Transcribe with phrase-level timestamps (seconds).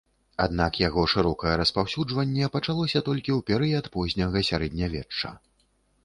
[0.43, 5.29] Аднак яго шырокае распаўсюджванне пачалося толькі ў перыяд позняга сярэднявечча.